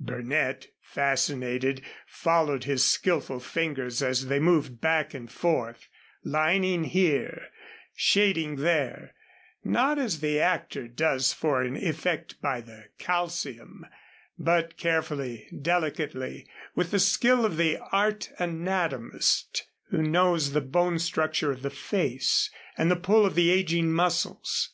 [0.00, 5.86] Burnett, fascinated, followed his skillful fingers as they moved back and forth,
[6.24, 7.50] lining here,
[7.94, 9.14] shading there,
[9.62, 13.86] not as the actor does for an effect by the calcium,
[14.36, 21.52] but carefully, delicately, with the skill of the art anatomist who knows the bone structure
[21.52, 24.70] of the face and the pull of the aging muscles.